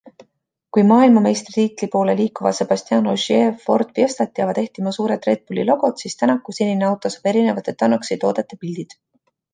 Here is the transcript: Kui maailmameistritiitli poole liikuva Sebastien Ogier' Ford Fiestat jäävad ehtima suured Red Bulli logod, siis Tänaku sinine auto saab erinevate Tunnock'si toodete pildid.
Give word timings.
Kui 0.75 0.83
maailmameistritiitli 0.91 1.89
poole 1.95 2.15
liikuva 2.21 2.53
Sebastien 2.61 3.09
Ogier' 3.11 3.53
Ford 3.67 3.93
Fiestat 3.99 4.41
jäävad 4.43 4.61
ehtima 4.63 4.95
suured 4.99 5.29
Red 5.31 5.45
Bulli 5.51 5.67
logod, 5.71 6.01
siis 6.05 6.19
Tänaku 6.23 6.57
sinine 6.61 6.89
auto 6.91 7.13
saab 7.17 7.31
erinevate 7.35 7.77
Tunnock'si 7.83 8.19
toodete 8.25 8.61
pildid. 8.65 9.01